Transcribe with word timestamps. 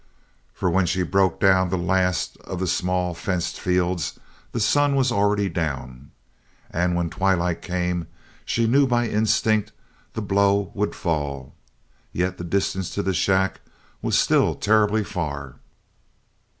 For 0.51 0.67
when 0.71 0.87
she 0.87 1.03
broke 1.03 1.39
down 1.39 1.69
the 1.69 1.77
last 1.77 2.35
of 2.37 2.59
the 2.59 2.65
small 2.65 3.13
fenced 3.13 3.59
fields 3.59 4.19
the 4.51 4.59
sun 4.59 4.95
was 4.95 5.11
already 5.11 5.47
down. 5.47 6.09
And 6.71 6.95
when 6.95 7.11
twilight 7.11 7.61
came, 7.61 8.07
she 8.43 8.65
knew 8.65 8.87
by 8.87 9.07
instinct, 9.07 9.73
the 10.13 10.23
blow 10.23 10.71
would 10.73 10.95
fall. 10.95 11.53
Yet 12.11 12.39
the 12.39 12.43
distance 12.43 12.89
to 12.95 13.03
the 13.03 13.13
shack 13.13 13.61
was 14.01 14.17
still 14.17 14.55
terribly 14.55 15.03
far. 15.03 15.57